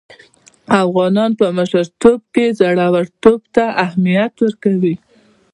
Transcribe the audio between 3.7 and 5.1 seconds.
اهميت ورکوي.